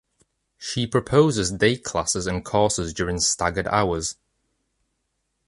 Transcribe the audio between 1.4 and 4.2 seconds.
day classes and courses during staggered hours.